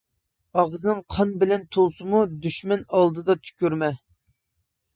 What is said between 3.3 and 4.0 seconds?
تۈكۈرمە.